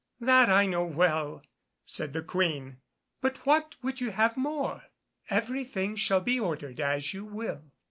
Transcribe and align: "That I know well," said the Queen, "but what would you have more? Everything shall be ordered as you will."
"That 0.19 0.49
I 0.49 0.65
know 0.65 0.83
well," 0.83 1.43
said 1.85 2.13
the 2.13 2.23
Queen, 2.23 2.77
"but 3.21 3.37
what 3.45 3.75
would 3.83 4.01
you 4.01 4.09
have 4.09 4.35
more? 4.35 4.85
Everything 5.29 5.95
shall 5.95 6.21
be 6.21 6.39
ordered 6.39 6.79
as 6.79 7.13
you 7.13 7.23
will." 7.23 7.61